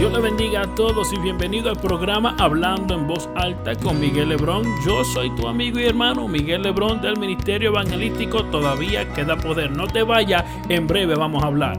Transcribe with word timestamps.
Dios 0.00 0.14
le 0.14 0.20
bendiga 0.20 0.62
a 0.62 0.74
todos 0.74 1.12
y 1.12 1.18
bienvenido 1.18 1.68
al 1.68 1.76
programa 1.76 2.34
Hablando 2.38 2.94
en 2.94 3.06
Voz 3.06 3.28
Alta 3.34 3.74
con 3.76 4.00
Miguel 4.00 4.30
Lebrón. 4.30 4.64
Yo 4.82 5.04
soy 5.04 5.28
tu 5.36 5.46
amigo 5.46 5.78
y 5.78 5.84
hermano 5.84 6.26
Miguel 6.26 6.62
Lebrón 6.62 7.02
del 7.02 7.18
Ministerio 7.18 7.68
Evangelístico 7.68 8.46
Todavía 8.46 9.12
Queda 9.12 9.36
Poder. 9.36 9.70
No 9.70 9.86
te 9.86 10.02
vayas, 10.02 10.42
en 10.70 10.86
breve 10.86 11.16
vamos 11.16 11.44
a 11.44 11.48
hablar. 11.48 11.76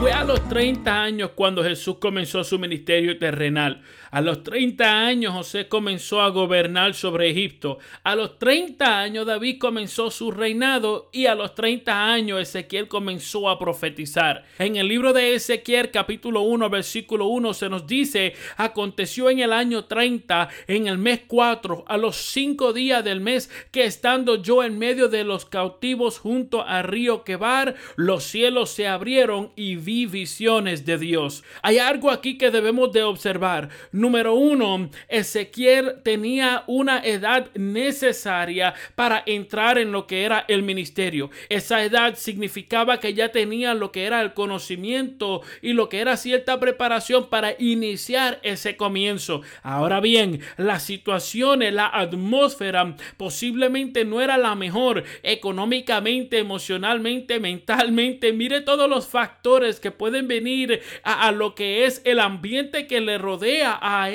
Fue 0.00 0.12
a 0.12 0.22
los 0.22 0.48
30 0.48 1.02
años 1.02 1.30
cuando 1.34 1.64
Jesús 1.64 1.96
comenzó 1.98 2.44
su 2.44 2.56
ministerio 2.56 3.18
terrenal. 3.18 3.82
A 4.12 4.20
los 4.20 4.44
30 4.44 5.06
años 5.06 5.34
José 5.34 5.66
comenzó 5.66 6.20
a 6.20 6.28
gobernar 6.28 6.94
sobre 6.94 7.28
Egipto. 7.30 7.78
A 8.04 8.14
los 8.14 8.38
30 8.38 9.00
años 9.00 9.26
David 9.26 9.58
comenzó 9.58 10.12
su 10.12 10.30
reinado 10.30 11.10
y 11.12 11.26
a 11.26 11.34
los 11.34 11.54
30 11.56 12.12
años 12.12 12.40
Ezequiel 12.40 12.86
comenzó 12.86 13.48
a 13.50 13.58
profetizar. 13.58 14.44
En 14.60 14.76
el 14.76 14.86
libro 14.86 15.12
de 15.12 15.34
Ezequiel 15.34 15.90
capítulo 15.90 16.42
1 16.42 16.70
versículo 16.70 17.26
1 17.26 17.52
se 17.54 17.68
nos 17.68 17.84
dice, 17.86 18.34
aconteció 18.56 19.30
en 19.30 19.40
el 19.40 19.52
año 19.52 19.86
30, 19.86 20.48
en 20.68 20.86
el 20.86 20.98
mes 20.98 21.22
4, 21.26 21.84
a 21.88 21.96
los 21.96 22.16
5 22.16 22.72
días 22.72 23.02
del 23.02 23.20
mes, 23.20 23.50
que 23.72 23.84
estando 23.84 24.40
yo 24.40 24.62
en 24.62 24.78
medio 24.78 25.08
de 25.08 25.24
los 25.24 25.44
cautivos 25.44 26.20
junto 26.20 26.62
al 26.64 26.84
río 26.84 27.24
Quebar, 27.24 27.74
los 27.96 28.22
cielos 28.22 28.70
se 28.70 28.86
abrieron 28.86 29.50
y 29.56 29.87
vi 29.88 30.04
visiones 30.04 30.84
de 30.84 30.98
Dios. 30.98 31.42
Hay 31.62 31.78
algo 31.78 32.10
aquí 32.10 32.36
que 32.36 32.50
debemos 32.50 32.92
de 32.92 33.04
observar. 33.04 33.70
Número 33.90 34.34
uno, 34.34 34.90
Ezequiel 35.08 36.02
tenía 36.02 36.62
una 36.66 36.98
edad 36.98 37.48
necesaria 37.54 38.74
para 38.94 39.22
entrar 39.24 39.78
en 39.78 39.90
lo 39.90 40.06
que 40.06 40.24
era 40.24 40.44
el 40.46 40.62
ministerio. 40.62 41.30
Esa 41.48 41.82
edad 41.82 42.16
significaba 42.16 43.00
que 43.00 43.14
ya 43.14 43.32
tenía 43.32 43.72
lo 43.72 43.90
que 43.90 44.04
era 44.04 44.20
el 44.20 44.34
conocimiento 44.34 45.40
y 45.62 45.72
lo 45.72 45.88
que 45.88 46.00
era 46.00 46.18
cierta 46.18 46.60
preparación 46.60 47.30
para 47.30 47.54
iniciar 47.58 48.40
ese 48.42 48.76
comienzo. 48.76 49.40
Ahora 49.62 50.00
bien, 50.00 50.40
la 50.58 50.80
situación, 50.80 51.60
la 51.74 51.86
atmósfera 51.86 52.94
posiblemente 53.16 54.04
no 54.04 54.20
era 54.20 54.36
la 54.36 54.54
mejor 54.54 55.04
económicamente, 55.22 56.38
emocionalmente, 56.40 57.40
mentalmente. 57.40 58.34
Mire 58.34 58.60
todos 58.60 58.86
los 58.90 59.06
factores 59.06 59.77
que 59.80 59.90
pueden 59.90 60.28
venir 60.28 60.80
a, 61.02 61.28
a 61.28 61.32
lo 61.32 61.54
que 61.54 61.84
es 61.86 62.02
el 62.04 62.20
ambiente 62.20 62.86
que 62.86 63.00
le 63.00 63.18
rodea 63.18 63.78
a, 63.80 64.10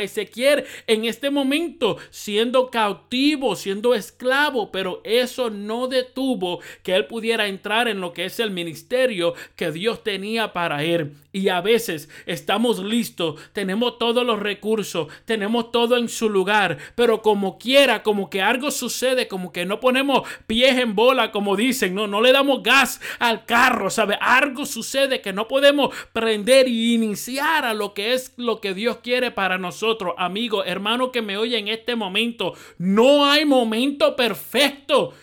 Ezequiel 0.00 0.64
en 0.86 1.04
este 1.04 1.30
momento 1.30 1.96
siendo 2.10 2.70
cautivo, 2.70 3.56
siendo 3.56 3.94
esclavo, 3.94 4.70
pero 4.70 5.00
eso 5.04 5.50
no 5.50 5.88
detuvo 5.88 6.60
que 6.82 6.94
él 6.94 7.06
pudiera 7.06 7.46
entrar 7.46 7.88
en 7.88 8.00
lo 8.00 8.12
que 8.12 8.24
es 8.24 8.40
el 8.40 8.50
ministerio 8.50 9.34
que 9.54 9.72
Dios 9.72 10.02
tenía 10.02 10.52
para 10.52 10.82
él. 10.84 11.12
Y 11.32 11.50
a 11.50 11.60
veces 11.60 12.08
estamos 12.24 12.78
listos, 12.78 13.38
tenemos 13.52 13.98
todos 13.98 14.24
los 14.24 14.40
recursos, 14.40 15.08
tenemos 15.26 15.70
todo 15.70 15.98
en 15.98 16.08
su 16.08 16.30
lugar, 16.30 16.78
pero 16.94 17.20
como 17.20 17.58
quiera, 17.58 18.02
como 18.02 18.30
que 18.30 18.40
algo 18.40 18.70
sucede, 18.70 19.28
como 19.28 19.52
que 19.52 19.66
no 19.66 19.78
ponemos 19.78 20.26
pies 20.46 20.78
en 20.78 20.94
bola, 20.94 21.32
como 21.32 21.54
dicen, 21.54 21.94
no, 21.94 22.06
no 22.06 22.22
le 22.22 22.32
damos 22.32 22.62
gas 22.62 23.02
al 23.18 23.44
carro, 23.44 23.90
¿sabe? 23.90 24.16
Algo 24.18 24.64
sucede 24.64 25.05
que 25.08 25.32
no 25.32 25.48
podemos 25.48 25.94
prender 26.12 26.68
y 26.68 26.94
iniciar 26.94 27.64
a 27.64 27.74
lo 27.74 27.94
que 27.94 28.12
es 28.12 28.32
lo 28.36 28.60
que 28.60 28.74
Dios 28.74 28.98
quiere 28.98 29.30
para 29.30 29.58
nosotros. 29.58 30.14
Amigo, 30.18 30.64
hermano 30.64 31.12
que 31.12 31.22
me 31.22 31.36
oye 31.36 31.58
en 31.58 31.68
este 31.68 31.96
momento, 31.96 32.54
no 32.78 33.26
hay 33.26 33.44
momento 33.44 34.16
perfecto. 34.16 35.14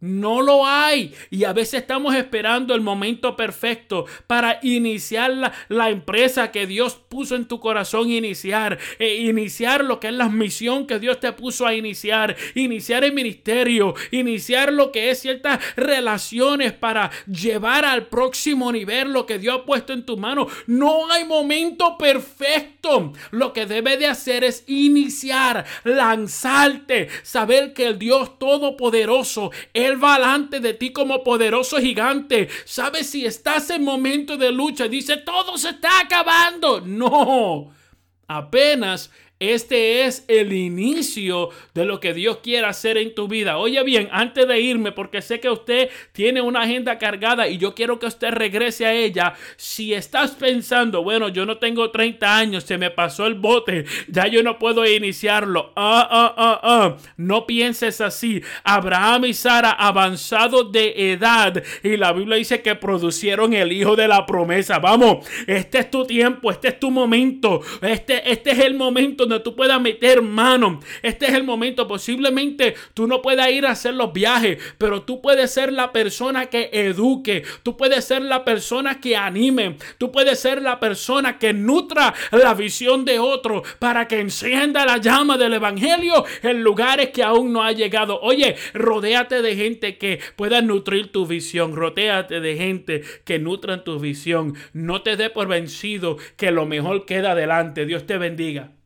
No 0.00 0.40
lo 0.40 0.66
hay. 0.66 1.14
Y 1.30 1.44
a 1.44 1.52
veces 1.52 1.82
estamos 1.82 2.14
esperando 2.14 2.74
el 2.74 2.80
momento 2.80 3.36
perfecto 3.36 4.06
para 4.26 4.58
iniciar 4.62 5.52
la, 5.68 5.90
empresa 5.90 6.50
que 6.50 6.66
Dios 6.66 6.94
puso 6.94 7.36
en 7.36 7.46
tu 7.46 7.60
corazón 7.60 8.10
iniciar. 8.10 8.78
E 8.98 9.16
iniciar 9.16 9.84
lo 9.84 10.00
que 10.00 10.08
es 10.08 10.14
la 10.14 10.28
misión 10.28 10.86
que 10.86 10.98
Dios 10.98 11.20
te 11.20 11.32
puso 11.32 11.66
a 11.66 11.74
iniciar. 11.74 12.34
Iniciar 12.54 13.04
el 13.04 13.12
ministerio. 13.12 13.94
Iniciar 14.10 14.72
lo 14.72 14.90
que 14.90 15.10
es 15.10 15.20
ciertas 15.20 15.60
relaciones 15.76 16.72
para 16.72 17.10
llevar 17.26 17.84
al 17.84 18.06
próximo 18.06 18.72
nivel 18.72 19.12
lo 19.12 19.26
que 19.26 19.38
Dios 19.38 19.60
ha 19.60 19.66
puesto 19.66 19.92
en 19.92 20.06
tu 20.06 20.16
mano. 20.16 20.46
No 20.66 21.10
hay 21.12 21.24
momento 21.24 21.98
perfecto. 21.98 23.12
Lo 23.30 23.52
que 23.52 23.66
debe 23.66 23.98
de 23.98 24.06
hacer 24.06 24.44
es 24.44 24.64
iniciar, 24.66 25.66
lanzarte, 25.84 27.08
saber 27.22 27.74
que 27.74 27.86
el 27.86 27.98
Dios 27.98 28.38
Todopoderoso, 28.38 29.50
es 29.74 29.89
él 29.90 30.02
va 30.02 30.14
delante 30.14 30.60
de 30.60 30.74
ti 30.74 30.92
como 30.92 31.22
poderoso 31.22 31.78
gigante. 31.78 32.48
¿Sabes 32.64 33.10
si 33.10 33.26
estás 33.26 33.70
en 33.70 33.84
momento 33.84 34.36
de 34.36 34.50
lucha? 34.50 34.88
Dice, 34.88 35.18
todo 35.18 35.58
se 35.58 35.70
está 35.70 36.00
acabando. 36.00 36.80
No, 36.80 37.72
apenas 38.26 39.10
este 39.40 40.04
es 40.04 40.26
el 40.28 40.52
inicio 40.52 41.48
de 41.72 41.86
lo 41.86 41.98
que 41.98 42.12
Dios 42.12 42.40
quiere 42.42 42.66
hacer 42.66 42.98
en 42.98 43.14
tu 43.14 43.26
vida. 43.26 43.56
Oye 43.56 43.82
bien, 43.84 44.10
antes 44.12 44.46
de 44.46 44.60
irme, 44.60 44.92
porque 44.92 45.22
sé 45.22 45.40
que 45.40 45.48
usted 45.48 45.88
tiene 46.12 46.42
una 46.42 46.60
agenda 46.60 46.98
cargada 46.98 47.48
y 47.48 47.56
yo 47.56 47.74
quiero 47.74 47.98
que 47.98 48.04
usted 48.04 48.32
regrese 48.32 48.84
a 48.84 48.92
ella. 48.92 49.32
Si 49.56 49.94
estás 49.94 50.32
pensando, 50.32 51.02
bueno, 51.02 51.30
yo 51.30 51.46
no 51.46 51.56
tengo 51.56 51.90
30 51.90 52.36
años, 52.36 52.64
se 52.64 52.76
me 52.76 52.90
pasó 52.90 53.26
el 53.26 53.34
bote, 53.34 53.86
ya 54.08 54.26
yo 54.26 54.42
no 54.42 54.58
puedo 54.58 54.84
iniciarlo. 54.86 55.72
Ah, 55.74 56.06
ah, 56.10 56.34
ah, 56.36 56.60
ah. 56.62 56.96
No 57.16 57.46
pienses 57.46 58.02
así. 58.02 58.42
Abraham 58.62 59.24
y 59.24 59.32
Sara 59.32 59.70
avanzados 59.70 60.70
de 60.70 61.12
edad 61.12 61.62
y 61.82 61.96
la 61.96 62.12
Biblia 62.12 62.36
dice 62.36 62.60
que 62.60 62.74
producieron 62.74 63.54
el 63.54 63.72
hijo 63.72 63.96
de 63.96 64.06
la 64.06 64.26
promesa. 64.26 64.78
Vamos, 64.80 65.26
este 65.46 65.78
es 65.78 65.90
tu 65.90 66.04
tiempo, 66.04 66.50
este 66.50 66.68
es 66.68 66.78
tu 66.78 66.90
momento, 66.90 67.62
este, 67.80 68.30
este 68.30 68.50
es 68.50 68.58
el 68.58 68.74
momento 68.74 69.29
tú 69.38 69.54
puedas 69.54 69.80
meter 69.80 70.22
mano. 70.22 70.80
Este 71.02 71.26
es 71.26 71.34
el 71.34 71.44
momento. 71.44 71.86
Posiblemente 71.86 72.74
tú 72.94 73.06
no 73.06 73.22
puedas 73.22 73.50
ir 73.50 73.66
a 73.66 73.70
hacer 73.70 73.94
los 73.94 74.12
viajes, 74.12 74.58
pero 74.78 75.02
tú 75.02 75.20
puedes 75.22 75.52
ser 75.52 75.72
la 75.72 75.92
persona 75.92 76.46
que 76.46 76.70
eduque. 76.72 77.44
Tú 77.62 77.76
puedes 77.76 78.04
ser 78.04 78.22
la 78.22 78.44
persona 78.44 79.00
que 79.00 79.16
anime. 79.16 79.76
Tú 79.98 80.10
puedes 80.10 80.40
ser 80.40 80.62
la 80.62 80.80
persona 80.80 81.38
que 81.38 81.52
nutra 81.52 82.14
la 82.32 82.54
visión 82.54 83.04
de 83.04 83.18
otro 83.18 83.62
para 83.78 84.08
que 84.08 84.20
encienda 84.20 84.84
la 84.84 84.98
llama 84.98 85.38
del 85.38 85.54
evangelio 85.54 86.24
en 86.42 86.62
lugares 86.62 87.10
que 87.10 87.22
aún 87.22 87.52
no 87.52 87.62
ha 87.62 87.72
llegado. 87.72 88.20
Oye, 88.20 88.56
rodéate 88.74 89.42
de 89.42 89.56
gente 89.56 89.98
que 89.98 90.20
pueda 90.36 90.60
nutrir 90.62 91.12
tu 91.12 91.26
visión. 91.26 91.74
Rodéate 91.74 92.40
de 92.40 92.56
gente 92.56 93.02
que 93.24 93.38
nutran 93.38 93.84
tu 93.84 93.98
visión. 93.98 94.54
No 94.72 95.02
te 95.02 95.16
dé 95.16 95.30
por 95.30 95.48
vencido 95.48 96.16
que 96.36 96.50
lo 96.50 96.66
mejor 96.66 97.06
queda 97.06 97.32
adelante. 97.32 97.86
Dios 97.86 98.06
te 98.06 98.18
bendiga. 98.18 98.70